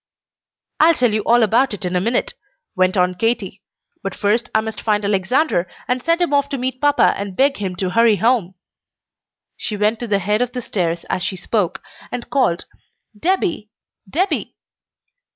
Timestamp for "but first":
4.01-4.49